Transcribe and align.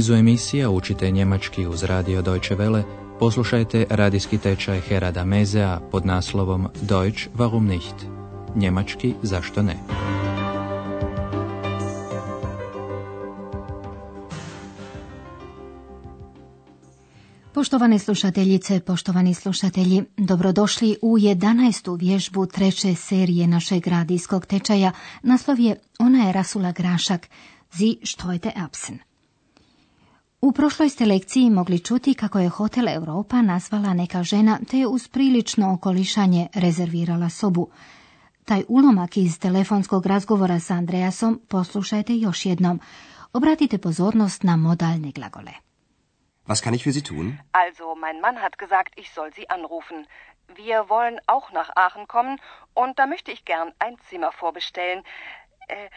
nizu 0.00 0.14
emisija 0.14 0.70
učite 0.70 1.10
njemački 1.10 1.66
uz 1.66 1.82
radio 1.82 2.22
Deutsche 2.22 2.56
Welle, 2.56 2.82
poslušajte 3.18 3.86
radijski 3.90 4.38
tečaj 4.38 4.80
Herada 4.80 5.24
Mezea 5.24 5.80
pod 5.90 6.06
naslovom 6.06 6.68
Deutsch 6.82 7.28
warum 7.36 7.60
nicht? 7.60 7.94
Njemački 8.54 9.14
zašto 9.22 9.62
ne? 9.62 9.76
Poštovane 17.54 17.98
slušateljice, 17.98 18.80
poštovani 18.80 19.34
slušatelji, 19.34 20.04
dobrodošli 20.16 20.96
u 21.02 21.18
11. 21.18 21.98
vježbu 21.98 22.46
treće 22.46 22.94
serije 22.94 23.46
našeg 23.46 23.86
radijskog 23.86 24.46
tečaja. 24.46 24.92
Naslov 25.22 25.60
je 25.60 25.76
Ona 25.98 26.26
je 26.26 26.32
Rasula 26.32 26.72
Grašak, 26.72 27.28
Sie 27.70 27.94
steute 28.04 28.52
Erbsen. 28.64 29.09
U 30.42 30.52
prošloj 30.52 30.88
ste 30.88 31.06
lekciji 31.06 31.50
mogli 31.50 31.78
čuti 31.84 32.14
kako 32.14 32.38
je 32.38 32.48
Hotel 32.48 32.88
Europa 32.88 33.42
nazvala 33.42 33.94
neka 33.94 34.22
žena 34.22 34.58
te 34.70 34.78
je 34.78 34.86
uz 34.86 35.08
prilično 35.08 35.74
okolišanje 35.74 36.48
rezervirala 36.54 37.28
sobu. 37.28 37.68
Taj 38.44 38.64
ulomak 38.68 39.16
iz 39.16 39.38
telefonskog 39.38 40.06
razgovora 40.06 40.60
sa 40.60 40.74
Andreasom 40.74 41.40
poslušajte 41.48 42.12
još 42.14 42.46
jednom. 42.46 42.80
Obratite 43.32 43.78
pozornost 43.78 44.42
na 44.42 44.56
modalne 44.56 45.12
glagole. 45.12 45.52
Was 46.46 46.60
kann 46.64 46.74
ich 46.74 46.84
für 46.86 46.92
Sie 46.92 47.02
tun? 47.02 47.38
Also, 47.52 47.84
mein 47.94 48.20
Mann 48.20 48.36
hat 48.42 48.56
gesagt, 48.58 48.92
ich 48.96 49.08
soll 49.14 49.30
Sie 49.36 49.46
anrufen. 49.48 50.06
Wir 50.56 50.78
wollen 50.88 51.18
auch 51.26 51.52
nach 51.52 51.70
Aachen 51.76 52.06
kommen 52.06 52.38
und 52.74 52.98
da 52.98 53.06
möchte 53.06 53.30
ich 53.32 53.44
gern 53.44 53.68
ein 53.78 53.96
Zimmer 54.08 54.32
vorbestellen. 54.32 55.04
Äh, 55.68 55.88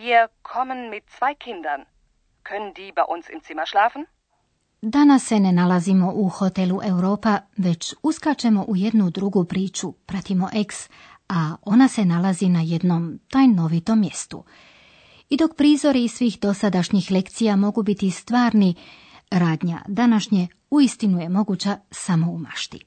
wir 0.00 0.18
kommen 0.42 0.90
mit 0.90 1.04
zwei 1.18 1.34
Kindern. 1.34 1.86
Können 2.48 2.72
die 2.76 2.92
bei 2.92 3.04
uns 3.14 3.28
im 3.28 3.40
Zimmer 3.46 3.66
schlafen? 3.66 4.06
Danas 4.82 5.24
se 5.24 5.40
ne 5.40 5.52
nalazimo 5.52 6.12
u 6.14 6.28
hotelu 6.28 6.80
Europa, 6.82 7.38
već 7.56 7.94
uskačemo 8.02 8.64
u 8.68 8.76
jednu 8.76 9.10
drugu 9.10 9.44
priču, 9.44 9.92
pratimo 9.92 10.48
X, 10.54 10.88
a 11.28 11.56
ona 11.62 11.88
se 11.88 12.04
nalazi 12.04 12.48
na 12.48 12.60
jednom 12.60 13.18
tajnovitom 13.30 14.00
mjestu. 14.00 14.44
I 15.28 15.36
dok 15.36 15.56
prizori 15.56 16.04
iz 16.04 16.12
svih 16.12 16.38
dosadašnjih 16.40 17.10
lekcija 17.10 17.56
mogu 17.56 17.82
biti 17.82 18.10
stvarni, 18.10 18.74
radnja 19.30 19.82
današnje 19.88 20.48
uistinu 20.70 21.20
je 21.20 21.28
moguća 21.28 21.78
samo 21.90 22.32
u 22.32 22.38
mašti. 22.38 22.84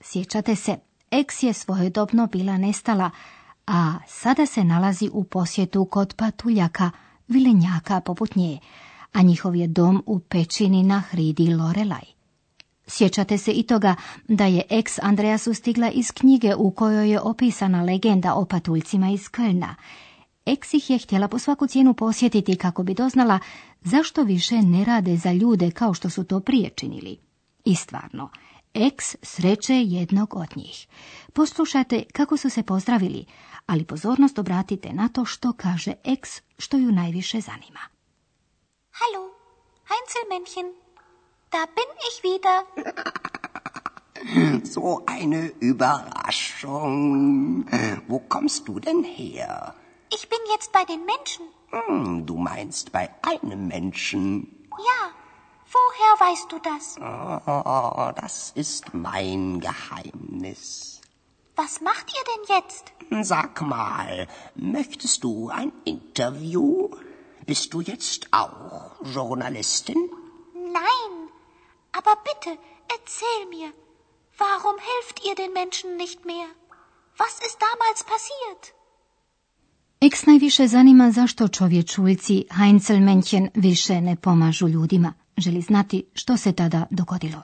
Sjećate 0.00 0.56
se, 0.56 0.76
X 1.10 1.42
je 1.42 1.52
svojedobno 1.52 2.26
bila 2.26 2.56
nestala, 2.56 3.10
a 3.66 3.94
sada 4.06 4.46
se 4.46 4.64
nalazi 4.64 5.10
u 5.12 5.24
posjetu 5.24 5.84
kod 5.84 6.14
patuljaka, 6.14 6.90
vilenjaka 7.28 8.00
poput 8.00 8.36
nje, 8.36 8.58
a 9.12 9.22
njihov 9.22 9.56
je 9.56 9.66
dom 9.66 10.02
u 10.06 10.18
pećini 10.18 10.82
na 10.82 11.00
hridi 11.00 11.54
Lorelaj. 11.54 12.04
Sjećate 12.86 13.38
se 13.38 13.52
i 13.52 13.62
toga 13.62 13.94
da 14.28 14.46
je 14.46 14.62
ex 14.70 14.98
Andreasu 15.02 15.54
stigla 15.54 15.90
iz 15.90 16.10
knjige 16.10 16.54
u 16.54 16.70
kojoj 16.70 17.10
je 17.10 17.20
opisana 17.20 17.82
legenda 17.82 18.34
o 18.34 18.44
patuljcima 18.44 19.10
iz 19.10 19.20
Kölna. 19.20 19.74
Ex 20.46 20.74
ih 20.74 20.90
je 20.90 20.98
htjela 20.98 21.28
po 21.28 21.38
svaku 21.38 21.66
cijenu 21.66 21.94
posjetiti 21.94 22.56
kako 22.56 22.82
bi 22.82 22.94
doznala 22.94 23.38
zašto 23.82 24.22
više 24.22 24.62
ne 24.62 24.84
rade 24.84 25.16
za 25.16 25.32
ljude 25.32 25.70
kao 25.70 25.94
što 25.94 26.10
su 26.10 26.24
to 26.24 26.40
prije 26.40 26.70
činili. 26.70 27.18
I 27.64 27.74
stvarno, 27.74 28.30
Ex 28.74 29.16
sreće 29.22 29.74
jednog 29.74 30.36
od 30.36 30.56
njih. 30.56 30.86
Poslušajte 31.32 32.02
kako 32.12 32.36
su 32.36 32.50
se 32.50 32.62
pozdravili, 32.62 33.24
ali 33.66 33.84
pozornost 33.84 34.38
obratite 34.38 34.92
na 34.92 35.08
to 35.08 35.24
što 35.24 35.52
kaže 35.52 35.92
Ex 36.04 36.42
što 36.58 36.76
ju 36.76 36.92
najviše 36.92 37.40
zanima. 37.40 37.91
Hallo, 39.04 39.30
Heinzelmännchen, 39.88 40.66
da 41.50 41.64
bin 41.74 41.84
ich 42.08 42.22
wieder. 42.22 42.64
So 44.64 45.02
eine 45.06 45.48
Überraschung. 45.58 47.66
Wo 48.06 48.20
kommst 48.20 48.68
du 48.68 48.78
denn 48.78 49.02
her? 49.02 49.74
Ich 50.14 50.28
bin 50.28 50.38
jetzt 50.52 50.70
bei 50.70 50.84
den 50.84 51.04
Menschen. 51.04 51.44
Hm, 51.70 52.24
du 52.24 52.36
meinst 52.36 52.92
bei 52.92 53.10
einem 53.22 53.66
Menschen. 53.66 54.68
Ja, 54.70 55.10
woher 55.66 56.20
weißt 56.28 56.52
du 56.52 56.60
das? 56.60 56.96
Oh, 57.00 58.12
das 58.14 58.52
ist 58.54 58.94
mein 58.94 59.58
Geheimnis. 59.58 61.00
Was 61.56 61.80
macht 61.80 62.12
ihr 62.14 62.22
denn 62.32 62.44
jetzt? 62.56 62.92
Sag 63.26 63.60
mal, 63.62 64.28
möchtest 64.54 65.24
du 65.24 65.48
ein 65.48 65.72
Interview? 65.84 66.90
Bist 67.46 67.72
du 67.72 67.80
jetzt 67.80 68.20
auch 68.30 69.14
Journalistin? 69.14 69.96
Nein, 70.54 71.12
aber 71.98 72.14
bitte, 72.28 72.50
erzähl 72.96 73.42
mir, 73.54 73.70
warum 74.38 74.76
helft 74.90 75.16
ihr 75.26 75.34
den 75.34 75.52
Menschen 75.52 75.96
nicht 75.96 76.24
mehr? 76.24 76.48
Was 77.18 77.34
ist 77.46 77.58
damals 77.68 78.00
passiert? 78.12 78.62
Eks 80.00 80.26
najviše 80.26 80.66
zanima 80.68 81.10
zašto 81.10 81.48
čovječuljci 81.48 82.44
Heinzelmännchen 82.50 83.48
više 83.54 84.00
ne 84.00 84.16
pomažu 84.16 84.68
ljudima. 84.68 85.14
Želi 85.36 85.60
znati 85.60 86.04
što 86.14 86.36
se 86.36 86.52
tada 86.52 86.86
dogodilo. 86.90 87.42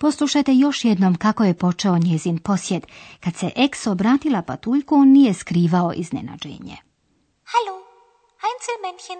Poslušajte 0.00 0.54
još 0.54 0.84
jednom 0.84 1.14
kako 1.14 1.44
je 1.44 1.54
počeo 1.54 1.98
njezin 1.98 2.38
posjed. 2.38 2.86
Kad 3.20 3.36
se 3.36 3.50
Eks 3.56 3.86
obratila 3.86 4.42
patuljku, 4.42 4.94
on 4.94 5.08
nije 5.08 5.34
skrivao 5.34 5.92
iznenađenje. 5.92 6.85
Hallo, 8.46 8.54
Heinzelmännchen, 8.54 9.18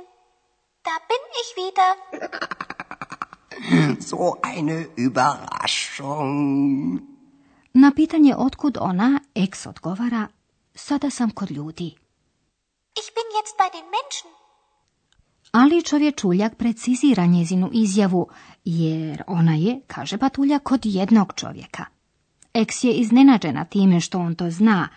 da 0.84 0.94
bin 1.10 1.22
ich 1.42 1.50
wieder. 1.56 1.88
So 4.00 4.36
eine 4.42 4.86
Überraschung. 4.96 7.00
Na 7.72 7.90
pitanje 7.90 8.36
otkud 8.36 8.76
ona, 8.76 9.20
Eks 9.34 9.66
odgovara, 9.66 10.28
sada 10.74 11.10
sam 11.10 11.30
kod 11.30 11.50
ljudi. 11.50 11.96
Ich 12.98 13.14
bin 13.14 13.24
jetzt 13.38 13.56
bei 13.58 13.70
den 13.72 13.84
Menschen. 13.96 14.30
Ali 15.52 15.82
čovječuljak 15.82 16.56
precizira 16.56 17.26
njezinu 17.26 17.70
izjavu, 17.72 18.28
jer 18.64 19.22
ona 19.26 19.54
je, 19.54 19.80
kaže 19.86 20.18
patuljak, 20.18 20.62
kod 20.62 20.80
jednog 20.84 21.32
čovjeka. 21.36 21.84
Eks 22.54 22.84
je 22.84 22.92
iznenađena 22.92 23.64
time 23.64 24.00
što 24.00 24.18
on 24.18 24.34
to 24.34 24.50
zna, 24.50 24.88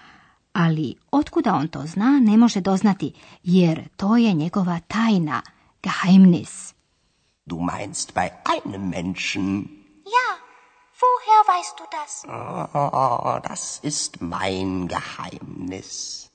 ali 0.54 0.96
otkuda 1.12 1.54
on 1.54 1.68
to 1.68 1.84
zna 1.86 2.20
ne 2.22 2.38
može 2.38 2.62
doznati, 2.62 3.14
jer 3.44 3.88
to 3.96 4.18
je 4.18 4.34
njegova 4.34 4.80
tajna, 4.88 5.42
Geheimnis. 5.84 6.74
Du 7.46 7.60
meinst 7.60 8.14
bei 8.14 8.30
einem 8.46 8.90
Menschen. 8.90 9.68
Ja, 10.06 10.30
woher 11.02 11.42
weißt 11.52 11.76
du 11.80 11.86
das? 11.98 12.24
Oh, 12.28 13.40
das 13.50 13.80
ist 13.84 14.22
mein 14.22 14.88
Geheimnis. 14.88 16.26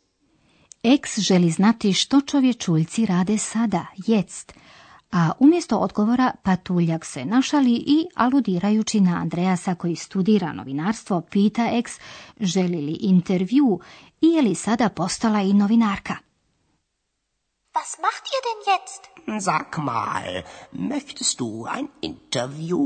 Eks 0.82 1.18
želi 1.18 1.50
znati 1.50 1.92
što 1.92 2.20
čovječuljci 2.20 3.06
rade 3.06 3.38
sada, 3.38 3.86
jest, 4.06 4.52
a 5.14 5.32
umjesto 5.38 5.78
odgovora 5.78 6.32
patuljak 6.42 7.04
se 7.04 7.24
našali 7.24 7.70
i, 7.70 8.06
aludirajući 8.14 9.00
na 9.00 9.16
Andreasa 9.16 9.74
koji 9.74 9.96
studira 9.96 10.52
novinarstvo, 10.52 11.20
pita 11.20 11.68
Eks 11.72 11.92
želi 12.40 12.76
li 12.76 12.98
intervju 13.00 13.80
i 14.20 14.26
je 14.26 14.42
li 14.42 14.54
sada 14.54 14.88
postala 14.88 15.40
i 15.40 15.52
novinarka. 15.52 16.16
Was 17.74 17.98
macht 18.06 18.24
ihr 18.34 18.42
denn 18.46 18.62
jetzt? 18.72 19.02
Sag 19.44 19.78
mal, 19.78 20.42
möchtest 20.72 21.38
du 21.38 21.66
ein 21.76 21.88
Interview? 22.02 22.80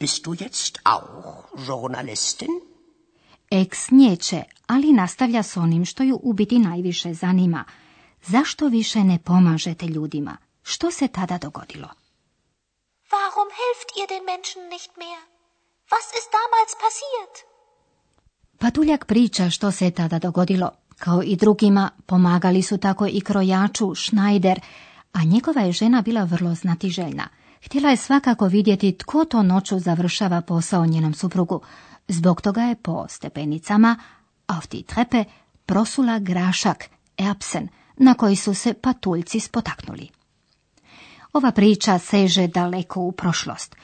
Bist 0.00 0.24
du 0.24 0.34
jetzt 0.34 0.78
auch 0.84 1.66
Journalistin? 1.68 2.48
Eks 3.50 3.90
njeće, 3.90 4.42
ali 4.66 4.92
nastavlja 4.92 5.42
s 5.42 5.56
onim 5.56 5.84
što 5.84 6.02
ju 6.02 6.20
u 6.22 6.32
biti 6.32 6.58
najviše 6.58 7.14
zanima. 7.14 7.64
Zašto 8.22 8.68
više 8.68 9.04
ne 9.04 9.18
pomažete 9.18 9.86
ljudima? 9.86 10.36
Što 10.62 10.90
se 10.90 11.08
tada 11.08 11.38
dogodilo? 11.38 11.88
Warum 13.10 13.50
helft 13.60 13.88
ihr 13.98 14.08
den 14.08 14.24
Menschen 14.32 14.62
nicht 14.74 14.92
mehr? 14.96 15.20
Was 15.92 16.06
ist 16.18 16.30
damals 16.38 16.72
passiert? 16.84 17.34
Patuljak 18.58 19.06
priča 19.06 19.50
što 19.50 19.72
se 19.72 19.90
tada 19.90 20.18
dogodilo. 20.18 20.70
Kao 20.98 21.22
i 21.22 21.36
drugima, 21.36 21.90
pomagali 22.06 22.62
su 22.62 22.78
tako 22.78 23.06
i 23.06 23.20
krojaču 23.20 23.94
Schneider, 23.94 24.60
a 25.12 25.24
njegova 25.24 25.60
je 25.60 25.72
žena 25.72 26.02
bila 26.02 26.24
vrlo 26.24 26.54
znatiželjna. 26.54 27.28
Htjela 27.64 27.90
je 27.90 27.96
svakako 27.96 28.46
vidjeti 28.46 28.98
tko 28.98 29.24
to 29.24 29.42
noću 29.42 29.78
završava 29.78 30.40
posao 30.40 30.86
njenom 30.86 31.14
suprugu. 31.14 31.60
Zbog 32.08 32.40
toga 32.40 32.62
je 32.62 32.74
po 32.74 33.06
stepenicama, 33.08 33.96
auf 34.46 34.68
die 34.68 34.82
Treppe, 34.82 35.24
prosula 35.66 36.18
grašak, 36.18 36.84
Erbsen, 37.18 37.68
na 37.96 38.14
koji 38.14 38.36
su 38.36 38.54
se 38.54 38.74
patuljci 38.74 39.40
spotaknuli. 39.40 40.08
Ova 41.32 41.52
priča 41.52 41.98
seže 41.98 42.46
daleko 42.46 43.00
u 43.00 43.12
prošlost. 43.12 43.76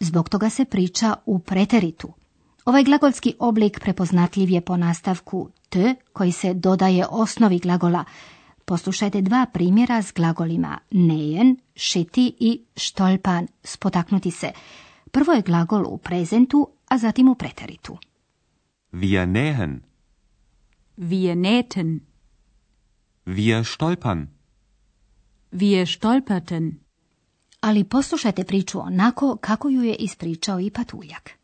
Zbog 0.00 0.28
toga 0.28 0.50
se 0.50 0.64
priča 0.64 1.14
u 1.26 1.38
preteritu. 1.38 2.12
Ovaj 2.64 2.84
glagolski 2.84 3.34
oblik 3.38 3.80
prepoznatljiv 3.80 4.50
je 4.50 4.60
po 4.60 4.76
nastavku 4.76 5.50
t 5.68 5.94
koji 6.12 6.32
se 6.32 6.54
dodaje 6.54 7.06
osnovi 7.10 7.58
glagola. 7.58 8.04
Poslušajte 8.64 9.20
dva 9.22 9.46
primjera 9.52 10.02
s 10.02 10.12
glagolima 10.12 10.78
nejen, 10.90 11.56
šiti 11.74 12.36
i 12.40 12.60
štolpan, 12.76 13.46
spotaknuti 13.64 14.30
se. 14.30 14.50
Prvo 15.10 15.32
je 15.32 15.42
glagol 15.42 15.84
u 15.86 15.98
prezentu, 15.98 16.68
a 16.88 16.98
zatim 16.98 17.28
u 17.28 17.34
preteritu. 17.34 17.98
Wir 18.92 19.26
nähen. 19.26 19.80
Wir 20.96 21.36
nähten. 21.36 22.00
Wir 23.26 23.64
stolpern. 23.64 24.26
Wir 25.52 25.86
stolperten. 25.86 26.89
Ali 27.60 27.84
poslušajte 27.84 28.44
priču 28.44 28.80
onako 28.80 29.36
kako 29.36 29.68
ju 29.68 29.82
je 29.82 29.94
ispričao 29.94 30.60
i 30.60 30.70
patuljak. 30.70 31.39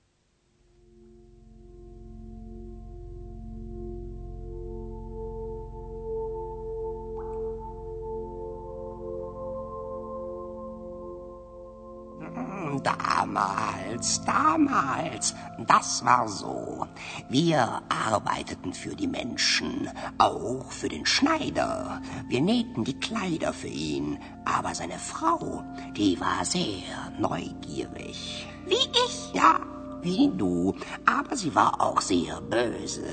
Damals, 13.26 14.24
damals, 14.24 15.34
das 15.66 16.04
war 16.04 16.28
so. 16.28 16.86
Wir 17.28 17.82
arbeiteten 17.88 18.72
für 18.72 18.94
die 18.94 19.08
Menschen, 19.08 19.90
auch 20.18 20.70
für 20.70 20.88
den 20.88 21.04
Schneider. 21.04 22.00
Wir 22.28 22.40
nähten 22.40 22.84
die 22.84 22.98
Kleider 22.98 23.52
für 23.52 23.66
ihn, 23.66 24.18
aber 24.44 24.76
seine 24.76 25.00
Frau, 25.00 25.64
die 25.96 26.20
war 26.20 26.44
sehr 26.44 27.10
neugierig. 27.18 28.46
Wie 28.64 28.74
ich. 28.74 29.32
Ja, 29.34 29.58
wie 30.02 30.30
du, 30.32 30.76
aber 31.04 31.36
sie 31.36 31.52
war 31.54 31.80
auch 31.80 32.00
sehr 32.00 32.40
böse. 32.42 33.08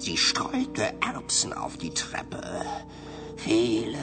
Sie 0.00 0.16
streute 0.16 0.94
Erbsen 1.00 1.52
auf 1.52 1.76
die 1.76 1.94
Treppe. 1.94 2.42
Viele, 3.44 3.98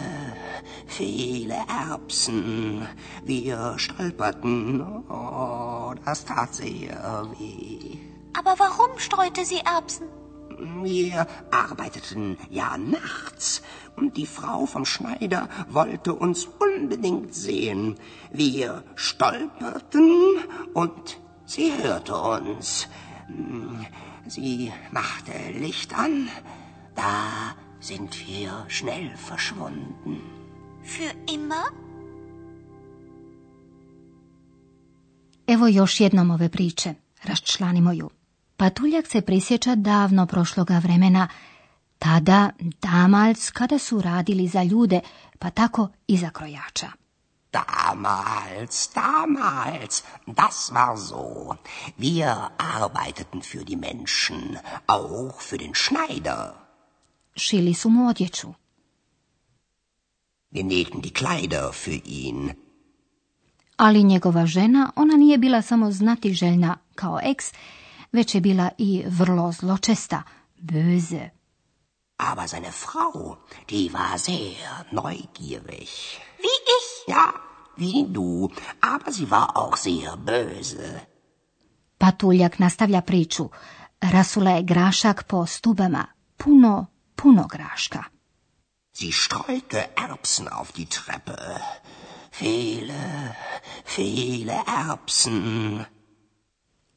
viele 0.86 1.56
Erbsen. 1.68 2.88
Wir 3.24 3.74
stolperten. 3.78 4.82
Oh, 5.10 5.96
das 6.06 6.26
tat 6.26 6.54
sehr 6.54 7.26
weh. 7.40 7.98
Aber 8.38 8.54
warum 8.60 9.00
streute 9.00 9.44
sie 9.44 9.62
Erbsen? 9.62 10.06
Wir 10.84 11.26
arbeiteten 11.50 12.38
ja 12.52 12.78
nachts 12.78 13.64
und 13.96 14.16
die 14.16 14.28
Frau 14.28 14.68
vom 14.68 14.86
Schneider 14.86 15.50
wollte 15.70 16.14
uns 16.14 16.48
unbedingt 16.60 17.34
sehen. 17.34 17.96
Wir 18.32 18.84
stolperten 18.94 20.38
und 20.76 21.20
sie 21.46 21.74
hörte 21.82 22.16
uns. 22.16 22.88
Sie 24.28 24.72
machte 24.92 25.32
Licht 25.58 25.98
an. 25.98 26.30
Da 26.94 27.56
sind 27.82 28.28
wir 28.28 28.66
schnell 28.70 29.10
verschwunden. 29.18 30.22
Für 30.84 31.14
immer? 31.28 31.66
Evo 35.48 35.68
još 35.68 36.00
jednom 36.00 36.32
ove 36.32 36.50
priče. 36.50 36.94
Raščlanimo 37.24 37.92
ju. 37.92 38.10
Patuljak 38.58 39.08
se 39.08 39.22
prisjeća 39.22 39.76
davno 39.76 40.26
prošloga 40.26 40.78
vremena, 40.78 41.28
tada 42.00 42.50
damals 42.82 43.52
kada 43.52 43.80
su 43.80 44.02
radili 44.02 44.48
za 44.48 44.64
ljude, 44.64 45.02
pa 45.40 45.50
tako 45.50 45.90
i 46.08 46.18
za 46.18 46.30
krojača. 46.30 46.92
Damals, 47.54 48.90
damals, 48.94 50.04
das 50.28 50.72
war 50.72 50.98
so. 50.98 51.56
Wir 51.98 52.36
arbeiteten 52.58 53.42
für 53.42 53.64
die 53.66 53.76
Menschen, 53.76 54.58
auch 54.88 55.42
für 55.42 55.58
den 55.58 55.74
Schneider. 55.74 56.71
Šili 57.36 57.74
su 57.74 57.90
mu 57.90 58.08
odjeću. 58.08 58.54
Wir 60.52 60.66
nähten 60.66 61.02
die 61.02 61.12
Kleider 61.12 61.72
für 61.72 62.02
ihn. 62.06 62.50
Ali 63.78 64.04
njegova 64.04 64.46
žena, 64.46 64.92
ona 64.96 65.18
nije 65.18 65.38
bila 65.38 65.62
samo 65.62 65.92
znati 65.92 66.34
željna 66.34 66.78
kao 66.96 67.20
eks, 67.24 67.46
već 68.12 68.36
je 68.36 68.42
bila 68.42 68.70
i 68.78 69.04
vrlo 69.08 69.52
zločesta, 69.52 70.24
böse. 70.58 71.30
Aber 72.18 72.48
seine 72.48 72.72
Frau, 72.72 73.36
die 73.70 73.90
war 73.90 74.18
sehr 74.18 74.56
neugierig. 74.92 75.90
Wie 76.44 76.58
ich. 76.78 77.08
Ja, 77.08 77.32
wie 77.78 78.06
du, 78.08 78.50
aber 78.82 79.12
sie 79.12 79.26
war 79.26 79.48
auch 79.56 79.78
sehr 79.78 80.18
böse. 80.18 81.00
Patuljak 81.98 82.60
nastavlja 82.60 83.02
priču. 83.02 83.50
Rasula 84.02 84.52
je 84.52 84.64
grašak 84.64 85.24
po 85.24 85.46
stubama, 85.46 86.06
puno, 86.38 86.86
puno 87.22 87.48
graška. 87.48 88.04
Sie 88.94 89.12
streute 89.12 89.86
Erbsen 89.96 90.48
auf 90.52 90.72
die 90.72 90.86
Treppe. 90.86 91.38
Viele, 92.40 93.36
viele 93.98 94.64
Erbsen. 94.90 95.84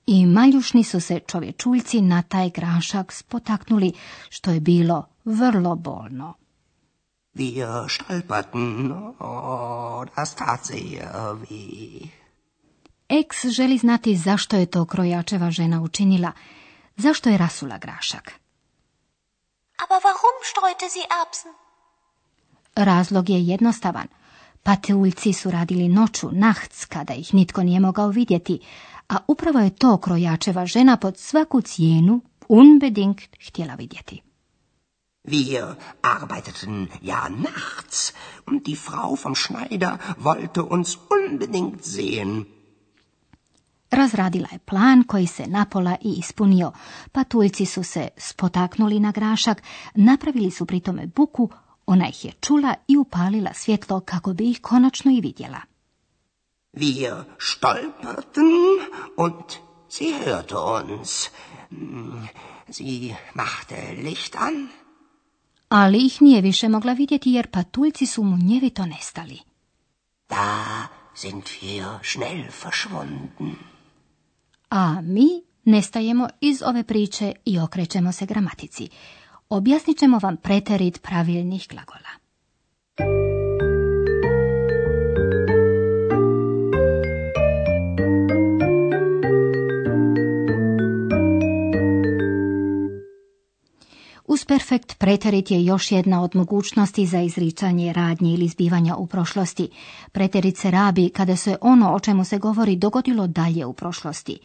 I 0.06 0.26
maljušni 0.26 0.84
su 0.84 1.00
se 1.00 1.20
čovječuljci 1.26 2.00
na 2.00 2.22
taj 2.22 2.50
grašak 2.50 3.12
spotaknuli, 3.12 3.92
što 4.28 4.50
je 4.50 4.60
bilo 4.60 5.08
vrlo 5.24 5.74
bolno. 5.74 6.34
Wir 7.34 7.88
stolperten. 7.88 8.92
Oh, 9.18 10.06
das 10.16 10.34
tat 10.34 10.60
sehr 10.66 11.08
weh. 11.34 12.08
Eks 13.08 13.44
želi 13.44 13.78
znati 13.78 14.16
zašto 14.16 14.56
je 14.56 14.66
to 14.66 14.84
krojačeva 14.84 15.50
žena 15.50 15.82
učinila, 15.82 16.32
zašto 16.96 17.30
je 17.30 17.38
rasula 17.38 17.78
grašak. 17.78 18.43
Aber 19.84 19.98
warum 20.08 20.36
streute 20.50 20.88
sie 20.94 21.06
Erbsen? 21.22 21.52
Razlog 22.76 23.30
je 23.30 23.46
jednostavan. 23.46 24.08
Patuljci 24.62 25.32
su 25.32 25.50
radili 25.50 25.88
noću, 25.88 26.28
nachts, 26.32 26.84
kada 26.84 27.14
ih 27.14 27.34
nitko 27.34 27.62
nije 27.62 27.80
mogao 27.80 28.08
vidjeti, 28.08 28.60
a 29.08 29.16
upravo 29.26 29.58
je 29.58 29.76
to 29.76 29.96
krojačeva 29.96 30.66
žena 30.66 30.96
pod 30.96 31.18
svaku 31.18 31.60
cijenu 31.60 32.20
unbedingt 32.48 33.48
htjela 33.48 33.74
vidjeti. 33.74 34.20
Wir 35.24 35.74
arbeiteten 36.02 36.88
ja 37.02 37.28
nachts 37.28 38.12
und 38.46 38.66
die 38.66 38.76
Frau 38.76 39.16
vom 39.16 39.34
Schneider 39.34 39.98
wollte 40.18 40.62
uns 40.62 40.98
unbedingt 41.10 41.84
sehen. 41.84 42.44
Razradila 43.94 44.48
je 44.52 44.58
plan 44.58 45.04
koji 45.04 45.26
se 45.26 45.46
napola 45.46 45.96
i 46.00 46.14
ispunio. 46.18 46.72
Patuljci 47.12 47.66
su 47.66 47.82
se 47.82 48.08
spotaknuli 48.16 49.00
na 49.00 49.10
grašak, 49.12 49.62
napravili 49.94 50.50
su 50.50 50.66
pritome 50.66 51.06
buku, 51.06 51.50
ona 51.86 52.08
ih 52.08 52.24
je 52.24 52.32
čula 52.40 52.74
i 52.88 52.96
upalila 52.96 53.54
svjetlo 53.54 54.00
kako 54.00 54.32
bi 54.32 54.50
ih 54.50 54.60
konačno 54.60 55.10
i 55.12 55.20
vidjela. 55.20 55.60
Wir 56.72 57.24
stolperten 57.38 58.50
und 59.16 59.44
sie 59.88 60.12
hörte 60.26 60.56
uns. 60.56 61.30
Sie 62.70 63.14
machte 63.34 63.94
Licht 64.02 64.36
an. 64.36 64.68
Ali 65.68 66.06
ih 66.06 66.22
nije 66.22 66.40
više 66.40 66.68
mogla 66.68 66.92
vidjeti 66.92 67.30
jer 67.30 67.50
patuljci 67.50 68.06
su 68.06 68.22
mu 68.22 68.36
njevito 68.36 68.86
nestali. 68.86 69.38
Da 70.28 70.86
sind 71.14 71.42
wir 71.62 71.98
schnell 72.02 72.44
verschwunden. 72.64 73.54
A 74.74 75.00
mi 75.02 75.42
nestajemo 75.64 76.28
iz 76.40 76.62
ove 76.62 76.82
priče 76.84 77.32
i 77.44 77.58
okrećemo 77.58 78.12
se 78.12 78.26
gramatici. 78.26 78.88
Objasnit 79.48 79.98
ćemo 79.98 80.18
vam 80.18 80.36
preterit 80.36 81.02
pravilnih 81.02 81.68
glagola. 81.70 82.23
Usperfekt 94.44 94.98
preterit 94.98 95.50
je 95.50 95.64
još 95.64 95.92
jedna 95.92 96.22
od 96.22 96.36
mogućnosti 96.36 97.06
za 97.06 97.20
izricanje 97.20 97.92
radnje 97.92 98.34
ili 98.34 98.48
zbivanja 98.48 98.96
u 98.96 99.06
prošlosti. 99.06 99.68
Preterit 100.12 100.56
se 100.56 100.70
rabi 100.70 101.08
kada 101.08 101.36
se 101.36 101.56
ono 101.60 101.94
o 101.94 102.00
čemu 102.00 102.24
se 102.24 102.38
govori 102.38 102.76
dogodilo 102.76 103.26
dalje 103.26 103.66
u 103.66 103.72
prošlosti. 103.72 104.38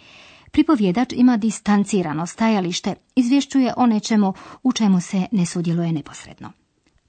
Pripovjedač 0.52 1.14
ima 1.14 1.38
distancirano 1.38 2.26
stajalište, 2.26 2.96
izvješćuje 3.16 3.74
o 3.78 3.86
nečemu 3.86 4.34
u 4.64 4.74
čemu 4.74 5.02
se 5.02 5.26
ne 5.32 5.46
sudjeluje 5.46 5.92
neposredno. 5.92 6.52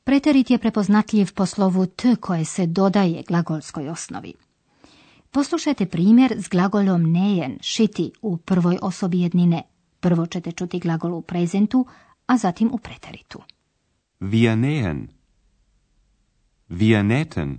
Preterit 0.04 0.50
je 0.50 0.58
prepoznatljiv 0.58 1.32
po 1.34 1.46
slovu 1.46 1.86
t 1.86 2.16
koje 2.16 2.44
se 2.44 2.66
dodaje 2.66 3.22
glagolskoj 3.28 3.88
osnovi. 3.88 4.32
Poslušajte 5.30 5.86
primjer 5.86 6.32
s 6.32 6.48
glagolom 6.48 7.12
nejen, 7.12 7.58
šiti 7.60 8.12
u 8.22 8.36
prvoj 8.36 8.78
osobi 8.82 9.20
jednine. 9.20 9.62
Prvo 10.00 10.26
ćete 10.26 10.52
čuti 10.52 10.78
glagol 10.78 11.14
u 11.14 11.22
prezentu, 11.22 11.86
a 12.30 12.36
zatim 12.36 12.68
u 12.72 12.78
preteritu. 12.78 13.38
Wir 14.20 14.56
nähen. 14.56 15.08
Wir 16.68 17.02
nähten. 17.02 17.58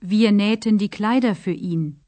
Wir 0.00 0.32
nähten 0.32 0.78
die 0.78 0.88
Kleider 0.88 1.34
für 1.34 1.56
ihn. 1.72 2.04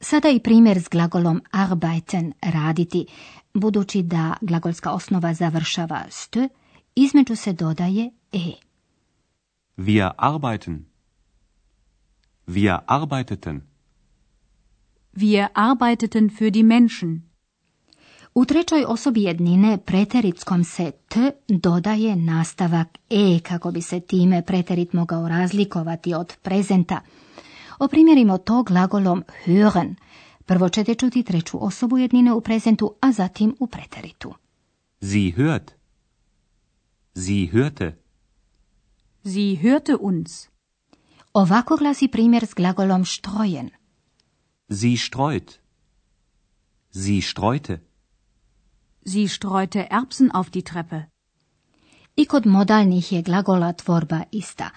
Sada 0.00 0.28
i 0.28 0.40
primjer 0.40 0.78
s 0.78 0.88
glagolom 0.88 1.40
arbeiten, 1.50 2.32
raditi, 2.42 3.06
budući 3.54 4.02
da 4.02 4.36
glagolska 4.40 4.92
osnova 4.92 5.34
završava 5.34 6.04
st, 6.10 6.36
između 6.94 7.36
se 7.36 7.52
dodaje 7.52 8.10
e. 8.32 8.52
Wir 9.76 10.10
arbeiten. 10.16 10.84
Wir 12.46 12.78
arbeiteten. 12.86 13.60
Wir 15.16 15.48
arbeiteten 15.54 16.30
für 16.30 16.50
die 16.50 16.62
Menschen. 16.62 17.33
U 18.34 18.44
trećoj 18.44 18.84
osobi 18.88 19.22
jednine 19.22 19.78
preteritskom 19.78 20.64
se 20.64 20.92
t 21.08 21.32
dodaje 21.48 22.16
nastavak 22.16 22.88
e 23.10 23.40
kako 23.42 23.70
bi 23.70 23.82
se 23.82 24.00
time 24.00 24.42
preterit 24.42 24.92
mogao 24.92 25.28
razlikovati 25.28 26.14
od 26.14 26.36
prezenta. 26.42 27.00
Oprimjerimo 27.78 28.38
to 28.38 28.62
glagolom 28.62 29.22
hören. 29.46 29.94
Prvo 30.46 30.68
ćete 30.68 30.94
čuti 30.94 31.22
treću 31.22 31.64
osobu 31.66 31.98
jednine 31.98 32.32
u 32.32 32.40
prezentu, 32.40 32.94
a 33.00 33.12
zatim 33.12 33.56
u 33.60 33.66
preteritu. 33.66 34.34
Sie 35.00 35.32
hört. 35.36 35.70
Sie 37.14 37.52
hörte. 37.52 37.92
Sie 39.24 39.62
hörte 39.62 39.96
uns. 40.00 40.48
Ovako 41.32 41.76
glasi 41.76 42.08
primjer 42.08 42.46
s 42.46 42.54
glagolom 42.54 43.04
streuen. 43.04 43.70
Sie 44.70 44.96
streut. 44.96 45.52
Sie 46.92 47.22
streute. 47.22 47.93
Sie 49.06 49.28
streute 49.28 49.86
Erbsen 49.90 50.30
auf 50.34 50.50
die 50.50 50.62
Treppe. 50.62 51.02
I 52.16 52.24
kod 52.24 52.46
modalnih 52.46 53.12
je 53.12 53.22
glagola 53.22 53.72
tvorba 53.72 54.22
ista. 54.32 54.70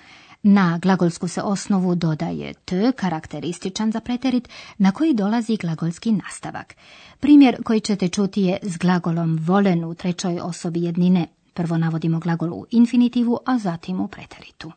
Na 0.44 0.78
glagolsku 0.78 1.28
se 1.28 1.42
osnovu 1.42 1.96
dodaje 1.96 2.54
t, 2.54 2.92
karakterističan 2.92 3.92
za 3.92 4.00
preterit, 4.00 4.50
na 4.78 4.92
koji 4.92 5.14
dolazi 5.14 5.58
glagolski 5.58 6.12
nastavak. 6.12 6.76
Primjer 7.20 7.64
koji 7.64 7.80
ćete 7.80 8.08
čuti 8.10 8.42
je 8.42 8.60
s 8.62 8.78
glagolom 8.78 9.40
volen 9.42 9.86
u 9.86 9.94
trećoj 9.94 10.40
osobi 10.40 10.84
jednine. 10.84 11.28
Prvo 11.54 11.78
navodimo 11.78 12.20
glagol 12.20 12.54
u 12.54 12.66
infinitivu, 12.72 13.40
a 13.46 13.58
zatim 13.60 14.00
u 14.00 14.08
preteritu. 14.08 14.72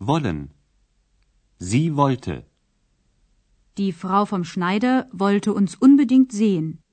Wollen. 0.00 0.46
Sie 1.58 1.90
wollte. 1.90 2.42
Die 3.76 3.92
Frau 3.92 4.26
vom 4.30 4.44
Schneider 4.44 5.04
wollte 5.12 5.50
uns 5.50 5.76
unbedingt 5.80 6.32
sehen. 6.32 6.83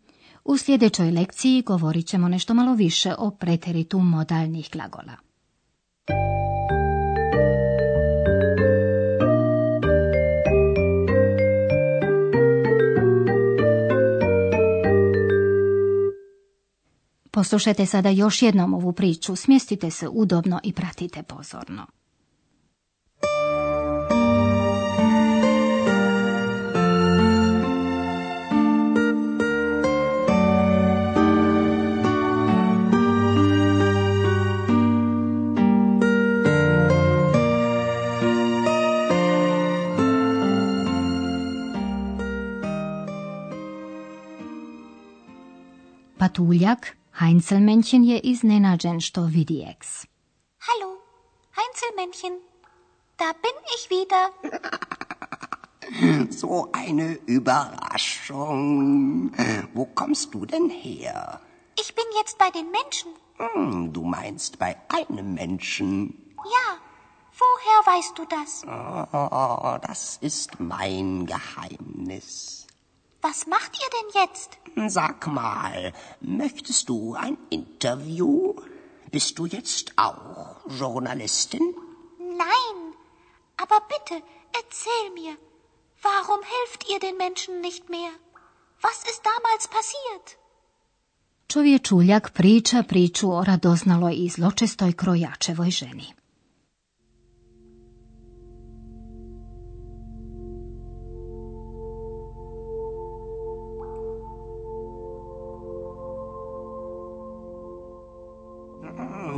U 0.43 0.57
sljedećoj 0.57 1.11
lekciji 1.11 1.61
govorit 1.61 2.07
ćemo 2.07 2.27
nešto 2.27 2.53
malo 2.53 2.73
više 2.73 3.13
o 3.17 3.31
preteritu 3.31 3.99
modalnih 3.99 4.69
glagola. 4.73 5.15
Poslušajte 17.31 17.85
sada 17.85 18.09
još 18.09 18.41
jednom 18.41 18.73
ovu 18.73 18.93
priču, 18.93 19.35
smjestite 19.35 19.91
se 19.91 20.07
udobno 20.07 20.59
i 20.63 20.73
pratite 20.73 21.23
pozorno. 21.23 22.00
Patuljak, 46.21 46.97
Heinzelmännchen 47.19 48.03
je 48.03 48.19
iznenađen 48.19 48.99
što 48.99 49.25
vidi 49.25 49.65
eks. 49.69 49.87
Hallo, 50.67 50.89
Heinzelmännchen. 51.57 52.33
Da 53.17 53.33
bin 53.43 53.57
ich 53.75 53.83
wieder. 53.89 54.25
So 56.41 56.69
eine 56.73 57.17
Überraschung. 57.27 59.31
Wo 59.73 59.85
kommst 59.95 60.33
du 60.33 60.45
denn 60.45 60.69
her? 60.69 61.39
Ich 61.81 61.95
bin 61.95 62.05
jetzt 62.19 62.37
bei 62.37 62.49
den 62.57 62.67
Menschen. 62.71 63.11
Hm, 63.37 63.93
du 63.93 64.03
meinst 64.03 64.59
bei 64.59 64.75
einem 64.97 65.33
Menschen. 65.33 65.89
Ja, 66.55 66.67
woher 67.41 67.79
weißt 67.93 68.17
du 68.19 68.23
das? 68.35 68.51
Oh, 68.67 69.77
das 69.87 70.17
ist 70.21 70.59
mein 70.59 71.25
Geheimnis. 71.25 72.60
Was 73.21 73.45
macht 73.47 73.73
ihr 73.81 73.91
denn 73.95 74.09
jetzt? 74.21 74.49
Sag 74.93 75.27
mal, 75.27 75.93
möchtest 76.21 76.89
du 76.89 77.13
ein 77.13 77.37
Interview? 77.49 78.55
Bist 79.11 79.37
du 79.37 79.45
jetzt 79.45 79.93
auch 79.97 80.55
Journalistin? 80.81 81.65
Nein, 82.17 82.77
aber 83.63 83.79
bitte, 83.93 84.23
erzähl 84.59 85.05
mir, 85.13 85.33
warum 86.01 86.41
helft 86.55 86.89
ihr 86.91 86.99
den 86.99 87.17
Menschen 87.17 87.61
nicht 87.61 87.89
mehr? 87.89 88.13
Was 88.81 89.03
ist 89.11 89.21
damals 89.31 89.67
passiert? 89.67 90.37
Čovječuljak 91.47 92.31
priča 92.33 92.83
priču 92.83 93.31
o 93.31 93.43
radoznaloj 93.43 94.13
i 94.15 94.29
zločestoj 94.29 94.93
krojačevoj 94.93 95.71
ženi. 95.71 96.13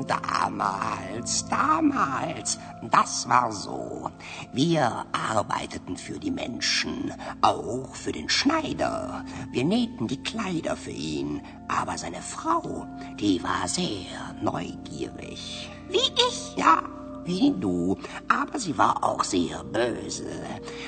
Damals, 0.06 1.46
damals, 1.48 2.60
das 2.92 3.28
war 3.30 3.52
so. 3.52 4.10
Wir 4.52 5.06
arbeiteten 5.12 5.98
für 5.98 6.20
die 6.20 6.32
Menschen, 6.32 7.14
auch 7.42 7.96
für 7.96 8.12
den 8.12 8.30
Schneider. 8.30 9.24
Wir 9.52 9.64
nähten 9.64 10.08
die 10.08 10.22
Kleider 10.22 10.76
für 10.76 10.92
ihn, 10.92 11.42
aber 11.68 11.98
seine 11.98 12.22
Frau, 12.22 12.86
die 13.20 13.42
war 13.44 13.68
sehr 13.68 14.36
neugierig. 14.42 15.70
Wie 15.90 15.98
ich? 15.98 16.56
Ja, 16.58 16.84
wie 17.26 17.54
du, 17.58 17.98
aber 18.28 18.60
sie 18.60 18.78
war 18.78 19.04
auch 19.04 19.24
sehr 19.24 19.64
böse. 19.64 20.30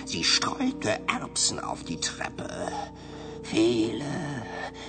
Sie 0.06 0.24
streute 0.24 1.00
Erbsen 1.08 1.60
auf 1.60 1.84
die 1.84 2.00
Treppe. 2.00 2.50
Viele, 3.44 4.04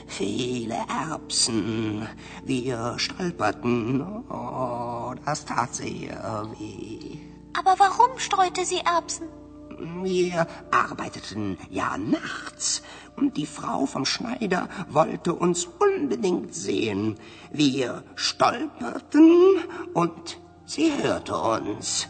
viele 0.06 0.76
Erbsen. 0.88 2.08
Wir 2.44 2.94
stolperten. 2.98 4.00
Oh, 4.28 5.14
das 5.24 5.44
tat 5.44 5.74
sehr 5.74 6.48
weh. 6.58 7.18
Aber 7.52 7.78
warum 7.78 8.18
streute 8.18 8.64
sie 8.64 8.78
Erbsen? 8.78 9.28
Wir 10.02 10.46
arbeiteten 10.70 11.58
ja 11.70 11.98
nachts 11.98 12.82
und 13.16 13.36
die 13.36 13.46
Frau 13.46 13.86
vom 13.86 14.04
Schneider 14.04 14.68
wollte 14.88 15.34
uns 15.34 15.66
unbedingt 15.78 16.54
sehen. 16.54 17.16
Wir 17.50 18.02
stolperten 18.14 19.58
und 19.92 20.38
sie 20.64 20.92
hörte 21.02 21.36
uns. 21.36 22.08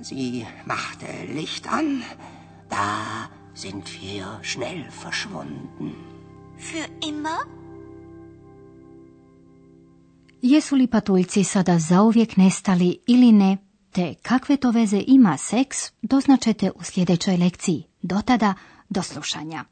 Sie 0.00 0.46
machte 0.66 1.06
Licht 1.32 1.70
an. 1.70 2.02
Da 2.68 3.28
sind 3.54 4.00
wir 4.00 4.38
schnell 4.42 4.88
verschwunden. 4.90 6.19
Für 6.60 7.08
immer? 7.08 7.38
Jesu 10.42 10.76
li 10.76 10.86
patuljci 10.86 11.44
sada 11.44 11.78
zauvijek 11.78 12.36
nestali 12.36 12.98
ili 13.06 13.32
ne, 13.32 13.58
te 13.90 14.14
kakve 14.22 14.56
to 14.56 14.70
veze 14.70 15.02
ima 15.06 15.36
seks, 15.36 15.76
doznačete 16.02 16.70
u 16.70 16.82
sljedećoj 16.82 17.36
lekciji. 17.36 17.84
Do 18.02 18.20
tada, 18.24 18.54
do 18.88 19.02
slušanja. 19.02 19.64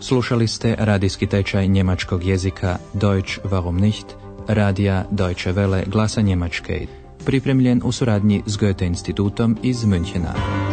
Slušali 0.00 0.48
ste 0.48 0.76
radijski 0.78 1.26
tečaj 1.26 1.68
njemačkog 1.68 2.24
jezika 2.24 2.78
Deutsch 2.92 3.38
warum 3.44 3.80
nicht, 3.80 4.25
radija 4.48 5.04
Deutsche 5.10 5.52
Welle 5.52 5.82
glasa 5.86 6.20
Njemačke, 6.20 6.86
pripremljen 7.24 7.82
u 7.84 7.92
suradnji 7.92 8.42
s 8.46 8.56
Goethe 8.56 8.86
institutom 8.86 9.56
iz 9.62 9.84
Münchena. 9.84 10.65